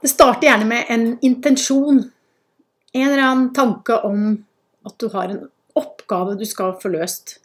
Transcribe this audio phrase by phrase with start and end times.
[0.00, 2.00] Det starter gjerne med en intensjon.
[2.92, 4.32] En eller annen tanke om
[4.86, 5.44] at du har en
[5.76, 7.36] oppgave du skal få løst.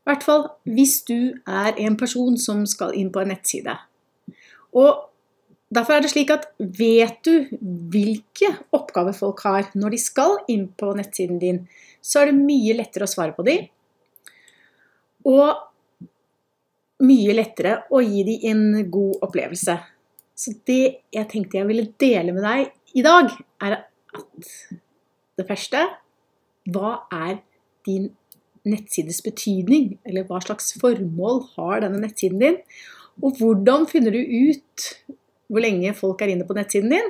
[0.00, 3.76] I hvert fall hvis du er en person som skal inn på en nettside.
[4.74, 5.06] Og
[5.70, 7.46] Derfor er det slik at vet du
[7.94, 11.60] hvilke oppgaver folk har når de skal inn på nettsiden din,
[12.02, 13.68] så er det mye lettere å svare på dem.
[15.30, 19.78] Og mye lettere å gi dem en god opplevelse.
[20.40, 23.28] Så det jeg tenkte jeg ville dele med deg i dag,
[23.60, 23.82] er
[24.16, 24.52] at
[25.38, 25.84] det første
[26.70, 27.40] Hva er
[27.86, 28.10] din
[28.68, 29.94] nettsides betydning?
[30.04, 32.58] Eller hva slags formål har denne nettsiden din?
[33.20, 34.90] Og hvordan finner du ut
[35.50, 37.08] hvor lenge folk er inne på nettsiden din?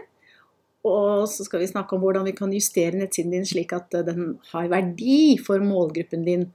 [0.86, 4.38] Og så skal vi snakke om hvordan vi kan justere nettsiden din slik at den
[4.52, 6.46] har verdi for målgruppen din.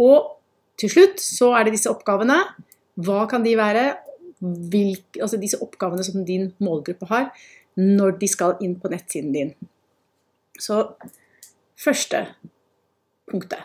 [0.00, 0.38] Og
[0.80, 2.38] til slutt så er det disse oppgavene.
[2.96, 3.90] Hva kan de være?
[4.40, 7.30] Hvilke, altså disse oppgavene som din målgruppe har,
[7.76, 9.52] når de skal inn på nettsiden din.
[10.60, 10.82] Så
[11.76, 12.22] første
[13.30, 13.62] punktet.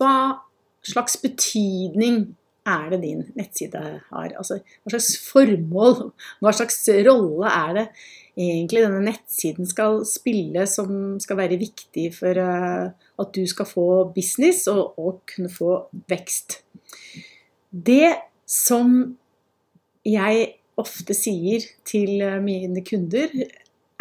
[0.00, 0.40] Hva
[0.84, 4.34] slags betydning er det din nettside har?
[4.38, 7.86] Altså, hva slags formål, hva slags rolle er det
[8.34, 13.88] egentlig denne nettsiden skal spille som skal være viktig for uh, at du skal få
[14.16, 15.76] business og, og kunne få
[16.10, 16.62] vekst?
[17.70, 18.14] Det
[18.48, 19.14] som
[20.04, 20.48] jeg
[20.80, 23.30] ofte sier til eh, mine kunder,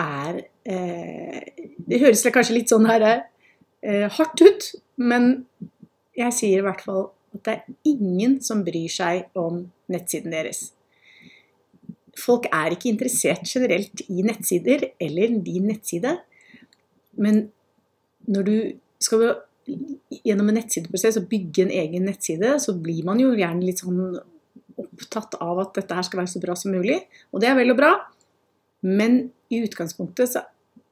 [0.02, 1.42] er eh,
[1.86, 3.06] Det høres kanskje litt sånn her,
[3.84, 5.46] eh, hardt ut, men
[6.18, 10.68] jeg sier i hvert fall at det er ingen som bryr seg om nettsiden deres.
[12.18, 16.20] Folk er ikke interessert generelt i nettsider eller din nettside,
[17.18, 17.48] men
[18.30, 18.56] når du
[19.02, 19.26] skal
[20.24, 24.00] gjennom en nettsideprosess og bygge en egen nettside, så blir man jo gjerne litt sånn
[24.94, 27.00] opptatt av at dette her skal være så bra som mulig.
[27.34, 27.94] Og det er vel og bra,
[28.86, 30.44] men i utgangspunktet så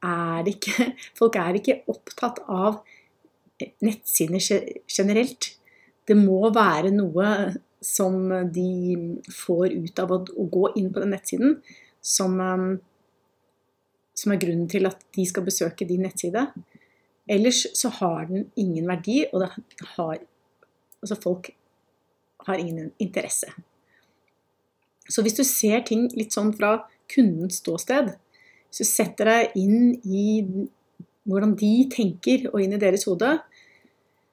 [0.02, 2.82] er det ikke Folk er ikke opptatt av
[3.84, 4.42] nettsider
[4.90, 5.52] generelt.
[6.08, 7.26] Det må være noe
[7.82, 8.96] som de
[9.34, 11.56] får ut av å gå inn på den nettsiden,
[12.02, 12.66] som, um,
[14.18, 16.46] som er grunnen til at de skal besøke din nettside.
[17.30, 19.52] Ellers så har den ingen verdi, og det
[19.96, 20.22] har
[21.02, 21.48] Altså, folk
[22.46, 23.48] har ingen interesse.
[25.10, 26.76] Så hvis du ser ting litt sånn fra
[27.10, 28.12] kundens ståsted,
[28.70, 30.26] hvis du setter deg inn i
[31.28, 33.34] hvordan de tenker og inn i deres hode,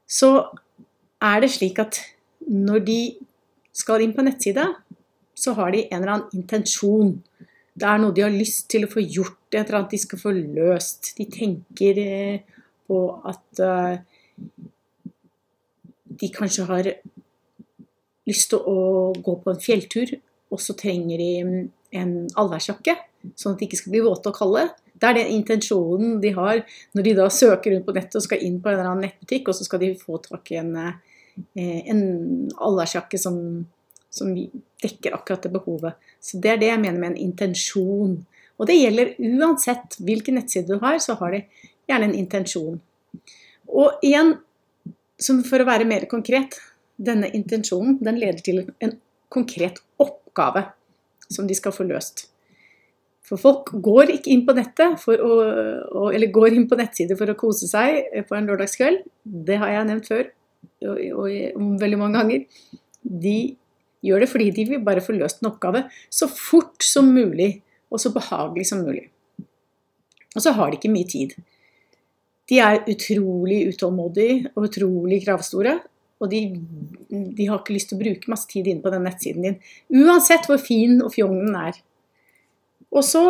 [0.09, 0.29] så
[1.21, 1.99] er det slik at
[2.49, 3.01] når de
[3.75, 4.63] skal inn på nettside,
[5.37, 7.11] så har de en eller annen intensjon.
[7.79, 10.21] Det er noe de har lyst til å få gjort, et eller annet de skal
[10.21, 11.13] få løst.
[11.17, 12.57] De tenker eh,
[12.89, 14.01] på at eh,
[16.19, 16.89] de kanskje har
[18.29, 18.79] lyst til å
[19.15, 20.17] gå på en fjelltur
[20.49, 21.57] og så trenger de mm,
[21.99, 22.95] en allværsjakke,
[23.37, 24.67] sånn at de ikke skal bli våte og kalde.
[24.99, 26.61] Det er den intensjonen de har
[26.95, 29.49] når de da søker rundt på nettet og skal inn på en eller annen nettbutikk,
[29.49, 32.03] og så skal de få tak i en, eh, en
[32.57, 33.39] allværsjakke som,
[34.11, 34.33] som
[34.83, 36.11] dekker akkurat det behovet.
[36.19, 38.19] Så Det er det jeg mener med en intensjon.
[38.59, 41.45] Og det gjelder uansett hvilken nettside du har, så har de
[41.87, 42.79] gjerne en intensjon.
[43.69, 44.35] Og igjen,
[45.47, 46.57] for å være mer konkret,
[46.99, 48.97] denne intensjonen den leder til en
[49.31, 50.18] konkret oppgave
[51.29, 52.27] som de skal få løst.
[53.29, 57.37] For folk går ikke inn på nettet å, eller går inn på nettsider for å
[57.37, 59.03] kose seg på en lørdagskveld.
[59.21, 60.31] Det har jeg nevnt før
[60.89, 62.71] og, og veldig mange ganger.
[63.03, 63.37] De
[64.05, 68.01] gjør det fordi de vil bare få løst en oppgave så fort som mulig og
[68.01, 69.05] så behagelig som mulig.
[70.35, 71.35] Og så har de ikke mye tid.
[72.49, 75.77] De er utrolig utålmodige og utrolig kravstore,
[76.19, 76.39] og de,
[77.09, 79.57] de, har ikke lyst til å bruke masse tid inne på den nettsiden din.
[80.01, 81.79] Uansett hvor fin og fjong den er.
[82.91, 83.23] Og så,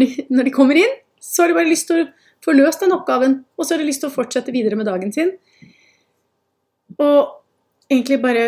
[0.00, 2.08] de, når de kommer inn, så har de bare lyst til å
[2.44, 3.40] få løst den oppgaven.
[3.58, 5.34] Og så har de lyst til å fortsette videre med dagen sin.
[7.00, 7.40] Og
[7.90, 8.46] egentlig bare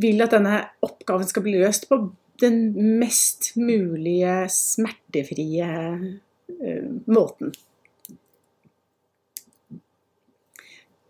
[0.00, 1.98] vil at denne oppgaven skal bli løst på
[2.40, 2.60] den
[3.00, 7.52] mest mulige smertefrie uh, måten.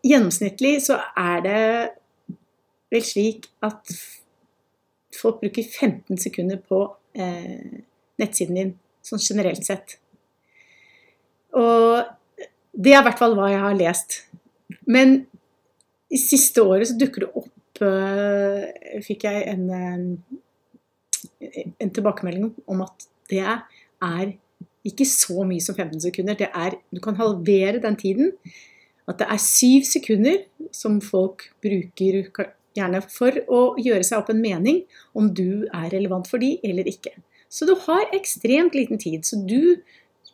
[0.07, 1.61] Gjennomsnittlig så er det
[2.91, 3.93] vel slik at
[5.15, 6.83] folk bruker 15 sekunder på
[7.19, 7.83] eh,
[8.21, 8.73] nettsiden din,
[9.05, 9.99] sånn generelt sett.
[11.57, 12.01] Og
[12.73, 14.21] det er i hvert fall hva jeg har lest.
[14.91, 15.25] Men
[16.11, 19.65] i siste året så dukker det opp eh, Fikk jeg en,
[21.41, 24.33] eh, en tilbakemelding om at det er
[24.87, 26.39] ikke så mye som 15 sekunder.
[26.39, 28.33] Det er, du kan halvere den tiden
[29.11, 30.43] at det er syv sekunder
[30.77, 32.23] som folk bruker
[32.77, 34.85] gjerne for å gjøre seg opp en mening
[35.19, 37.13] om du er relevant for de eller ikke.
[37.51, 39.27] Så du har ekstremt liten tid.
[39.27, 39.83] Så du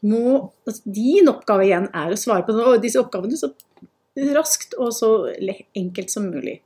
[0.04, 3.54] må altså Din oppgave igjen er å svare på disse oppgavene så
[4.36, 5.10] raskt og så
[5.76, 6.60] enkelt som mulig.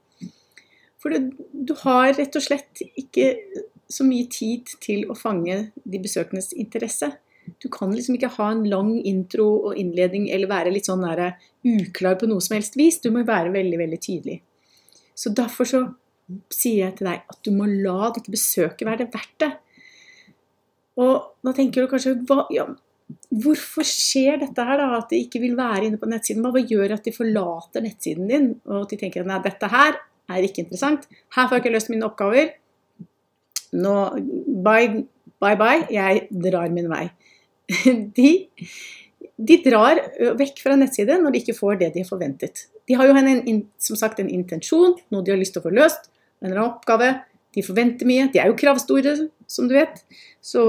[1.00, 3.32] For du, du har rett og slett ikke
[3.90, 7.08] så mye tid til å fange de besøkendes interesse.
[7.60, 11.34] Du kan liksom ikke ha en lang intro og innledning eller være litt sånn der,
[11.66, 13.00] uklar på noe som helst vis.
[13.02, 14.38] Du må være veldig, veldig tydelig.
[15.18, 15.82] Så derfor så
[16.52, 19.50] sier jeg til deg at du må la dette besøket være det verdt det.
[21.00, 22.68] Og da tenker du kanskje hva, ja,
[23.30, 25.00] Hvorfor skjer dette her, da?
[25.00, 26.46] At de ikke vil være inne på nettsiden?
[26.46, 29.98] Hva gjør at de forlater nettsiden din, og at de tenker nei, dette her
[30.30, 31.08] er ikke interessant.
[31.34, 32.52] Her får jeg ikke løst mine oppgaver.
[33.78, 33.94] Nå,
[34.66, 35.04] bye,
[35.42, 35.86] bye, bye.
[35.92, 37.06] Jeg drar min vei.
[38.18, 38.30] de,
[39.38, 40.00] de, drar
[40.38, 42.66] vekk fra nettside når de ikke får det de har forventet.
[42.88, 45.74] De har jo en, som sagt en intensjon, noe de har lyst til å få
[45.74, 46.10] løst,
[46.40, 47.12] en eller annen oppgave.
[47.54, 48.28] De forventer mye.
[48.30, 49.14] De er jo kravstore,
[49.50, 50.02] som du vet.
[50.42, 50.62] Så,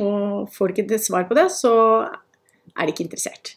[0.00, 1.74] og får de ikke svar på det, så
[2.74, 3.54] er de ikke interessert.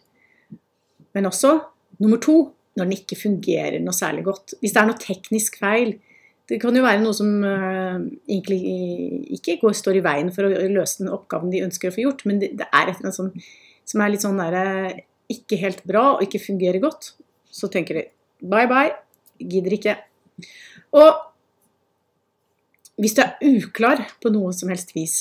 [1.15, 1.57] Men også
[2.03, 2.37] nummer to
[2.77, 4.53] når den ikke fungerer noe særlig godt.
[4.61, 5.95] Hvis det er noe teknisk feil,
[6.47, 7.97] det kan jo være noe som uh,
[8.29, 8.59] egentlig
[9.35, 12.23] ikke går, står i veien for å løse den oppgaven de ønsker å få gjort,
[12.29, 13.31] men det, det er et eller annet som,
[13.87, 15.01] som er litt sånn der, eh,
[15.33, 17.11] ikke helt bra og ikke fungerer godt.
[17.51, 18.05] Så tenker de
[18.47, 18.95] bye bye,
[19.43, 19.97] gidder ikke.
[20.95, 21.09] Og
[23.01, 25.19] hvis du er uklar på noe som helst vis,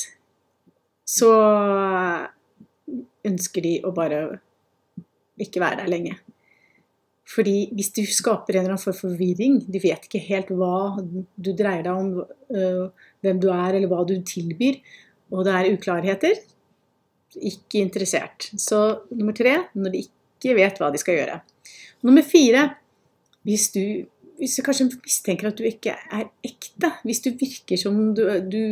[1.07, 1.31] så
[3.27, 4.21] ønsker de å bare
[5.43, 6.15] ikke være der lenge.
[7.27, 10.95] Fordi hvis du skaper en eller annen form for forvirring, de vet ikke helt hva
[11.01, 12.13] du dreier deg om,
[12.55, 12.85] øh,
[13.25, 14.79] hvem du er eller hva du tilbyr,
[15.35, 16.39] og det er uklarheter,
[17.35, 18.47] ikke interessert.
[18.55, 21.41] Så nummer tre når de ikke vet hva de skal gjøre.
[22.07, 22.69] Nummer fire
[23.47, 23.83] hvis du,
[24.39, 28.63] hvis du kanskje mistenker at du ikke er ekte, hvis du virker som du, du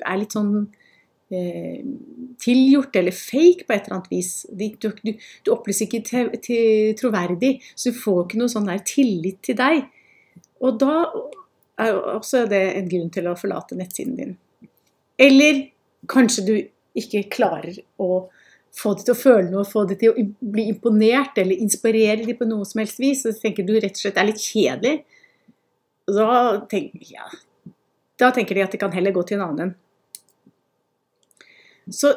[0.00, 0.66] er litt sånn
[1.30, 4.32] tilgjort eller fake på et eller annet vis.
[4.50, 5.12] Du, du,
[5.44, 9.58] du opplyser ikke til, til troverdig, så du får ikke noe sånn der tillit til
[9.58, 9.86] deg.
[10.64, 11.00] Og da
[11.80, 14.36] er også det en grunn til å forlate nettsiden din.
[15.20, 15.66] Eller
[16.10, 16.54] kanskje du
[16.98, 18.26] ikke klarer å
[18.74, 22.38] få det til å føle noe, få det til å bli imponert eller inspirere dem
[22.38, 23.22] på noe som helst vis.
[23.22, 24.96] Så tenker du rett og slett er litt kjedelig.
[26.10, 26.30] Da
[26.70, 27.28] tenker, ja,
[28.20, 29.74] da tenker de at de kan heller gå til en annen.
[31.90, 32.12] Så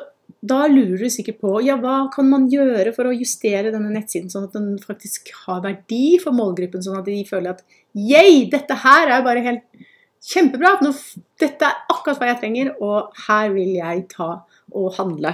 [0.47, 4.29] da lurer du sikkert på ja, hva kan man gjøre for å justere denne nettsiden
[4.31, 7.63] sånn at den faktisk har verdi for målgruppen, sånn at de føler at
[7.97, 9.65] yeah, dette her er bare helt
[10.27, 10.77] kjempebra.
[10.83, 10.93] Nå,
[11.41, 14.29] dette er akkurat hva jeg trenger, og her vil jeg ta
[14.75, 15.33] og handle.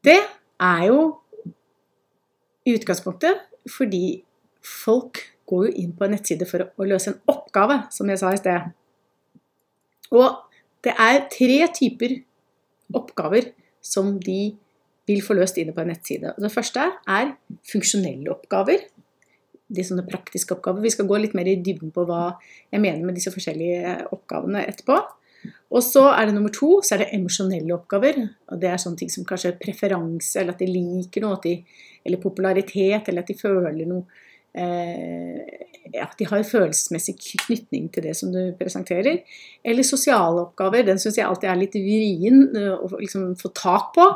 [0.00, 0.20] Det
[0.60, 1.00] er jo
[2.64, 4.22] i utgangspunktet fordi
[4.64, 8.30] folk går jo inn på en nettside for å løse en oppgave, som jeg sa
[8.32, 8.70] i sted.
[10.16, 10.49] Og
[10.84, 12.16] det er tre typer
[12.96, 13.52] oppgaver
[13.84, 14.54] som de
[15.10, 16.34] vil få løst inne på en nettside.
[16.38, 17.34] Det første er
[17.70, 18.84] funksjonelle oppgaver.
[19.70, 20.82] De sånne praktiske oppgaver.
[20.84, 22.36] Vi skal gå litt mer i dybden på hva
[22.70, 24.98] jeg mener med disse forskjellige oppgavene etterpå.
[25.70, 28.18] Og så er det nummer to, så er det emosjonelle oppgaver.
[28.50, 31.56] og Det er sånne ting som kanskje preferanse, eller at de liker noe, de,
[32.04, 34.04] eller popularitet, eller at de føler noe
[34.52, 39.22] eh, ja, de har følelsesmessig knytning til det som du presenterer.
[39.66, 40.84] Eller sosiale oppgaver.
[40.86, 44.06] Den syns jeg alltid er litt vrien eh, å liksom få tak på.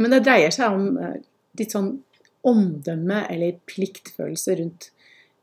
[0.00, 1.18] Men det dreier seg om eh,
[1.60, 1.92] litt sånn
[2.44, 4.90] omdømme eller pliktfølelse rundt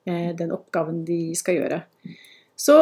[0.09, 1.81] eh, den oppgaven de skal gjøre.
[2.57, 2.79] Så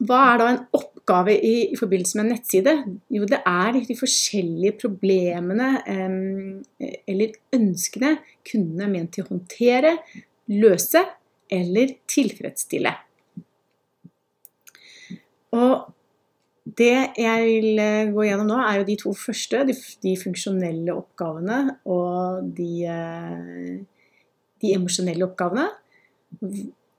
[0.00, 2.76] hva er da en oppgave i, i, forbindelse med en nettside?
[3.12, 8.14] Jo, det er de forskjellige problemene eller ønskene
[8.48, 9.98] kundene er ment til å håndtere,
[10.56, 11.02] løse
[11.50, 12.92] eller tilfredsstille.
[15.56, 15.90] Og
[16.78, 21.60] det jeg vil eh, gå gjennom nå, er jo de to første, de, funksjonelle oppgavene
[21.90, 24.04] og de, eh,
[24.62, 25.66] de emosjonelle oppgavene.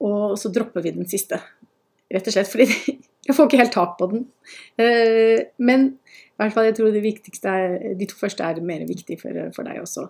[0.02, 1.40] Og så dropper vi den siste.
[2.12, 2.68] Rett og slett fordi
[3.28, 4.28] jeg får ikke helt tak på den.
[4.82, 9.20] Eh, men i hvert fall jeg tror det er, de to første er mer viktig
[9.22, 10.08] for, for deg også.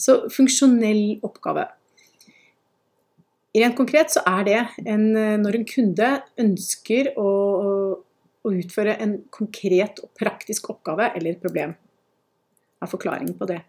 [0.00, 1.68] Så funksjonell oppgave.
[3.54, 6.08] Rent konkret så er det en, eh, når en kunde
[6.42, 7.28] ønsker å,
[8.44, 11.76] å, utføre en konkret og praktisk oppgave eller problem.
[12.82, 13.62] Er forklaringen på det.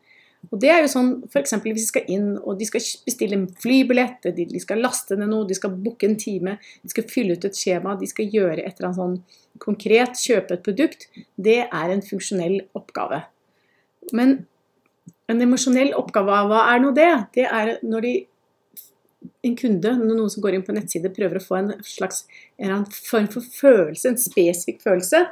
[0.52, 1.56] Og det er jo sånn f.eks.
[1.64, 5.48] hvis de skal inn og de skal bestille en flybillett, de skal laste ned noe,
[5.48, 8.76] de skal booke en time, de skal fylle ut et skjema, de skal gjøre et
[8.76, 9.16] eller annet sånn
[9.64, 13.24] konkret, kjøpe et produkt, det er en funksjonell oppgave.
[14.14, 14.38] Men
[15.32, 17.12] en emosjonell oppgave, hva er nå det?
[17.38, 18.16] Det er når de
[19.46, 22.24] en kunde, noen som går inn på en nettside, prøver å få en slags
[22.58, 25.26] en form for følelse, en spesifikk følelse.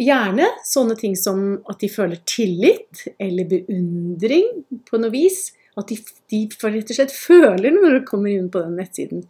[0.00, 4.50] Gjerne sånne ting som at de føler tillit eller beundring
[4.88, 5.50] på noe vis.
[5.76, 5.98] At de,
[6.32, 9.24] de rett og slett føler noe når de kommer inn på den nettsiden.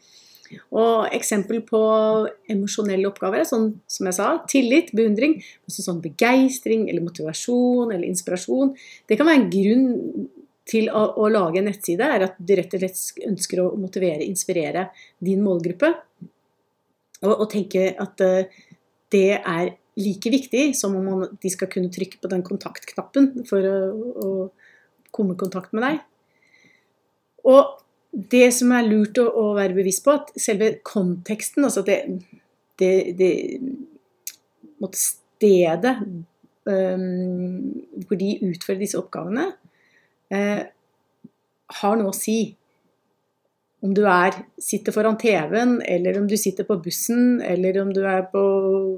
[0.74, 1.80] Og eksempel på
[2.52, 5.38] emosjonelle oppgaver er sånn som jeg sa, tillit, beundring,
[5.70, 8.74] sånn begeistring eller motivasjon eller inspirasjon.
[9.08, 10.28] Det kan være en grunn
[10.66, 14.26] til å, å, lage en nettside, er at du rett og slett ønsker å motivere,
[14.26, 14.88] inspirere
[15.22, 15.92] din målgruppe.
[17.22, 18.64] Og, og tenke at uh,
[19.14, 23.64] det er like viktig som om man, de skal kunne trykke på den kontaktknappen for
[23.70, 23.78] å,
[24.26, 24.30] å
[25.14, 26.02] komme i kontakt med deg.
[27.46, 27.78] Og
[28.16, 32.00] det som er lurt å, å, være bevisst på, at selve konteksten, altså det,
[32.80, 33.32] det, det
[34.96, 35.94] stedet
[36.66, 37.72] um,
[38.06, 39.50] hvor de utfører disse oppgavene,
[40.32, 40.62] eh,
[41.80, 42.54] har noe å si.
[43.84, 48.00] Om du er, sitter foran TV-en, eller om du sitter på bussen, eller om du
[48.08, 48.42] er på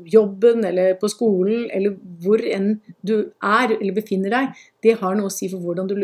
[0.09, 5.29] jobben eller på skolen, eller hvor enn du er eller befinner deg, det har noe
[5.29, 5.97] å si for hvordan, du,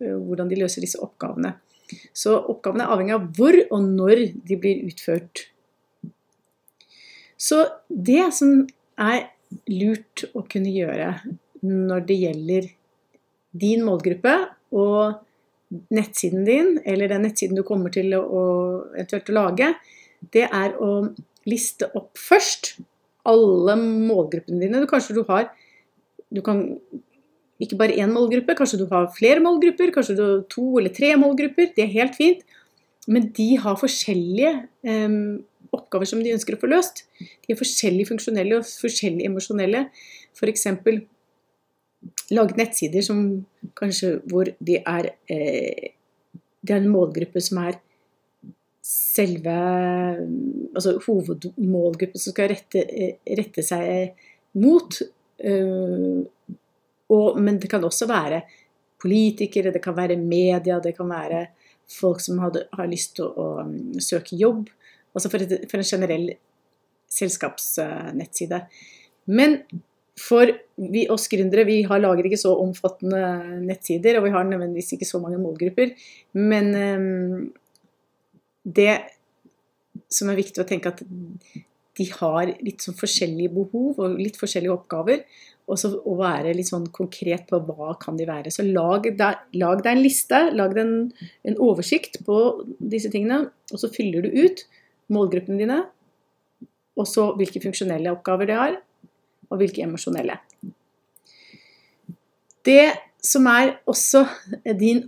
[0.00, 1.54] hvordan de løser disse oppgavene.
[2.16, 5.46] Så oppgavene er avhengig av hvor og når de blir utført.
[7.36, 8.62] Så det som
[9.02, 9.28] er
[9.68, 11.12] lurt å kunne gjøre
[11.66, 12.68] når det gjelder
[13.62, 14.34] din målgruppe
[14.72, 15.20] og
[15.92, 18.42] nettsiden din, eller den nettsiden du kommer til å
[18.96, 19.70] eventuelt å lage,
[20.34, 20.90] det er å
[21.48, 22.76] liste opp først
[23.28, 24.84] alle målgruppene dine.
[24.90, 25.50] Kanskje du har
[26.32, 26.62] Du kan
[27.60, 31.10] ikke bare én målgruppe, kanskje du har flere målgrupper, kanskje du har to eller tre
[31.20, 31.74] målgrupper.
[31.76, 32.40] Det er helt fint.
[33.06, 34.52] Men de har forskjellige
[34.88, 35.44] um,
[35.76, 37.04] oppgaver som de ønsker å få løst.
[37.20, 39.84] De er forskjellige funksjonelle og forskjellige emosjonelle.
[40.32, 40.66] F.eks
[42.32, 43.22] laget nettsider som
[43.78, 45.92] kanskje hvor de er eh,
[46.62, 47.78] Det er en målgruppe som er
[48.82, 49.56] selve
[50.74, 54.14] Altså hovedmålgruppen som skal rette, eh, rette seg
[54.58, 54.98] mot.
[55.38, 56.22] Eh,
[57.12, 58.42] og, men det kan også være
[59.02, 61.46] politikere, det kan være media, det kan være
[61.90, 64.70] folk som hadde, har lyst til å, å um, søke jobb.
[65.12, 66.30] Altså for, et, for en generell
[67.12, 68.62] selskapsnettside.
[69.28, 69.58] Men
[70.20, 73.22] for vi, oss gründere vi har, lager ikke så omfattende
[73.64, 75.94] nettsider, og vi har nødvendigvis ikke så mange målgrupper.
[76.36, 77.46] Men um,
[78.62, 78.98] det
[80.12, 81.00] som er viktig å tenke at
[81.98, 85.24] de har litt sånn forskjellige behov og litt forskjellige oppgaver.
[85.70, 88.50] Og så å være litt sånn konkret på hva kan de være.
[88.52, 90.94] Så lag deg, lag deg en liste, lag deg en,
[91.46, 92.38] en, oversikt på
[92.80, 93.46] disse tingene.
[93.70, 94.64] Og så fyller du ut
[95.12, 95.78] målgruppene dine,
[96.96, 98.74] og så hvilke funksjonelle oppgaver de har,
[99.52, 100.38] og hvilke emosjonelle.
[102.64, 102.92] Det
[103.22, 104.24] som er også
[104.78, 105.04] din,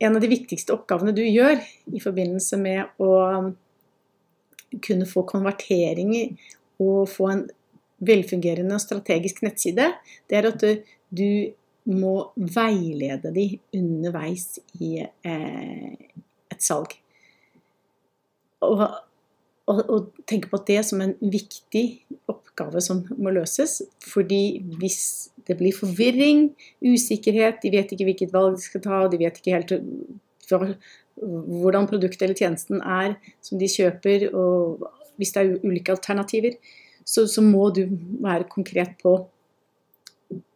[0.00, 1.60] en av de viktigste oppgavene du gjør
[1.92, 3.12] i forbindelse med å
[4.84, 6.34] kunne få konverteringer
[6.82, 7.44] og få en
[8.04, 9.92] velfungerende og strategisk nettside,
[10.28, 10.64] det er at
[11.14, 11.28] du,
[11.84, 13.42] må veilede de
[13.76, 15.90] underveis i eh,
[16.48, 16.94] et salg.
[18.64, 18.84] Og,
[19.68, 21.84] og, og, tenke på det som en viktig
[22.24, 22.43] oppgave
[22.84, 23.82] som må løses.
[24.00, 29.20] Fordi hvis det blir forvirring, usikkerhet, de vet ikke hvilket valg de skal ta, de
[29.20, 29.76] vet ikke helt
[31.18, 34.82] hvordan produktet eller tjenesten er som de kjøper, og
[35.16, 36.56] hvis det er ulike alternativer,
[37.04, 37.84] så, så må du
[38.24, 39.14] være konkret på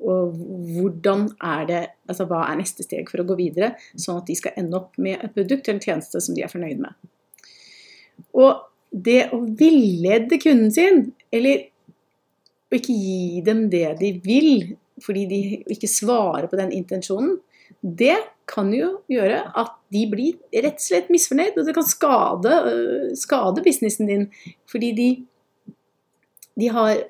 [0.09, 0.33] og
[0.75, 4.37] hvordan er det, altså hva er neste steg for å gå videre, sånn at de
[4.39, 6.97] skal ende opp med et produkt eller en tjeneste som de er fornøyd med.
[8.35, 11.03] Og det å villede kunden sin,
[11.35, 11.69] eller
[12.69, 15.41] og ikke gi dem det de vil, fordi de
[15.73, 17.39] ikke svarer på den intensjonen,
[17.83, 18.17] det
[18.49, 23.11] kan jo gjøre at de blir rett og slett misfornøyd, og det kan skade, øh,
[23.17, 24.27] skade businessen din.
[24.71, 25.09] Fordi de,
[26.61, 27.03] de har,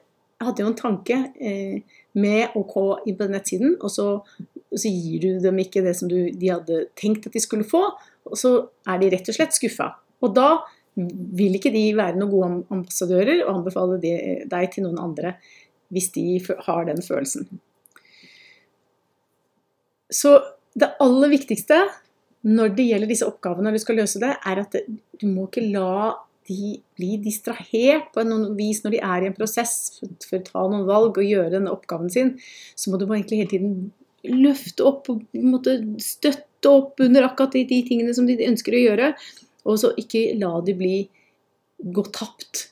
[0.43, 1.81] hadde jo en tanke eh,
[2.19, 4.09] med å gå inn på den nettsiden, og så,
[4.75, 7.85] så, gir du dem ikke det som du, de hadde tenkt at de skulle få,
[8.29, 8.55] og så
[8.88, 9.93] er de rett og slett skuffa.
[10.27, 10.50] Og da
[11.38, 15.37] vil ikke de være noen gode ambassadører og anbefale deg til noen andre
[15.95, 16.25] hvis de
[16.67, 17.47] har den følelsen.
[20.12, 20.35] Så
[20.78, 21.81] det aller viktigste
[22.49, 24.76] når det gjelder disse oppgavene, når du skal løse det, er at
[25.21, 26.14] du må ikke la
[26.49, 30.62] de bli distrahert på noen vis når de er i en prosess for å ta
[30.71, 32.37] noen valg og gjøre denne oppgaven sin.
[32.78, 33.75] Så må du egentlig hele tiden
[34.28, 35.26] løfte opp og
[36.02, 39.12] støtte opp under akkurat de, de tingene som de ønsker å gjøre.
[39.67, 40.97] Og så ikke la de bli
[41.79, 42.69] gå tapt.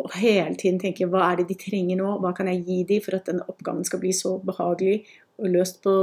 [0.00, 3.04] Og hele tiden tenke hva er det de trenger nå, hva kan jeg gi dem
[3.04, 5.00] for at denne oppgaven skal bli så behagelig
[5.40, 5.94] og løst på,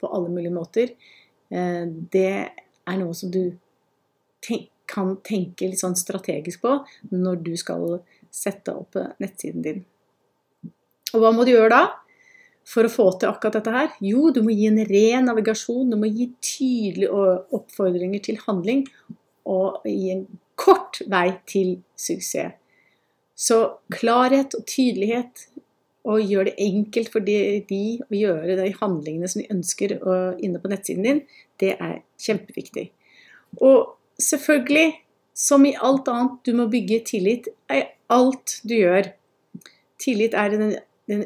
[0.00, 0.94] på alle mulige måter.
[1.50, 2.30] Eh, det
[2.84, 3.42] er noe som du
[4.44, 6.74] tenk, kan tenke litt sånn strategisk på
[7.14, 8.02] når du skal
[8.34, 9.84] sette opp nettsiden din.
[11.14, 11.82] Og hva må du gjøre da
[12.68, 13.92] for å få til akkurat dette her?
[14.04, 15.92] Jo, du må gi en ren navigasjon.
[15.92, 18.84] Du må gi tydelige oppfordringer til handling
[19.44, 20.26] og gi en
[20.60, 22.54] kort vei til suksess.
[23.34, 23.56] Så
[23.90, 25.48] klarhet og tydelighet
[26.04, 27.36] og gjør det enkelt for de,
[28.04, 29.96] å gjøre de handlingene som de ønsker
[30.44, 31.22] inne på nettsiden din,
[31.60, 32.90] det er kjempeviktig.
[33.64, 34.92] Og selvfølgelig,
[35.34, 37.80] som i alt annet, du må bygge tillit i
[38.12, 39.08] alt du gjør.
[40.02, 40.76] Tillit er den,
[41.10, 41.24] den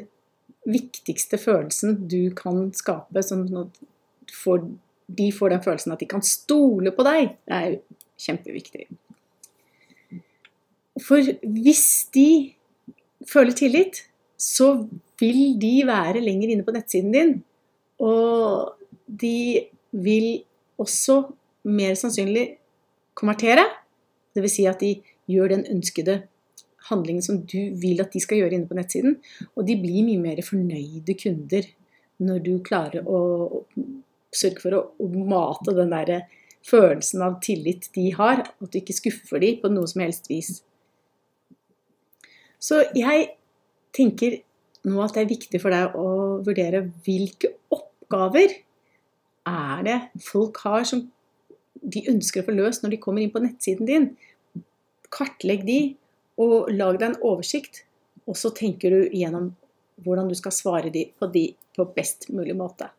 [0.69, 4.63] viktigste følelsen du kan skape, at får,
[5.19, 7.35] de får den følelsen at de kan stole på deg.
[7.43, 7.77] Det er
[8.19, 8.87] kjempeviktig.
[10.99, 11.85] For hvis
[12.15, 12.29] de
[13.29, 14.03] føler tillit,
[14.39, 14.71] så
[15.19, 17.33] vil de være lenger inne på nettsiden din.
[17.99, 20.29] Og de vil
[20.79, 21.21] også
[21.67, 22.45] mer sannsynlig
[23.19, 23.65] konvertere.
[24.35, 24.55] Dvs.
[24.55, 24.93] Si at de
[25.29, 26.21] gjør den ønskede
[26.89, 29.17] handlingen som du vil at de skal gjøre inne på nettsiden.
[29.55, 31.67] Og de blir mye mer fornøyde kunder
[32.23, 33.19] når du klarer å
[34.35, 36.25] sørge for å mate den der
[36.65, 38.45] følelsen av tillit de har.
[38.47, 40.59] At du ikke skuffer dem på noe som helst vis.
[42.59, 43.29] Så jeg
[43.95, 44.41] tenker
[44.89, 46.09] nå at det er viktig for deg å
[46.45, 48.57] vurdere hvilke oppgaver
[49.49, 51.05] er det folk har som
[51.79, 54.09] de ønsker å få løst når de kommer inn på nettsiden din.
[55.13, 55.79] Kartlegg de,
[56.39, 57.83] og lag deg en oversikt.
[58.29, 59.53] Og så tenker du gjennom
[60.03, 62.89] hvordan du skal svare de på de på best mulig måte.